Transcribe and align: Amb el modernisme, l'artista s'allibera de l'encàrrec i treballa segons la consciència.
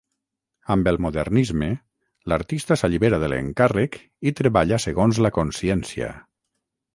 Amb 0.75 0.87
el 0.91 0.95
modernisme, 1.05 1.67
l'artista 2.33 2.77
s'allibera 2.83 3.19
de 3.25 3.29
l'encàrrec 3.35 3.99
i 4.31 4.35
treballa 4.41 4.81
segons 4.87 5.21
la 5.27 5.33
consciència. 5.37 6.11